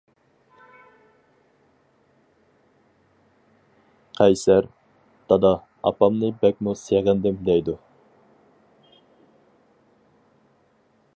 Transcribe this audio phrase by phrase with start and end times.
[4.19, 4.69] قەيسەر:
[5.33, 5.53] دادا،
[5.89, 7.79] ئاپامنى بەكمۇ سېغىندىم دەيدۇ.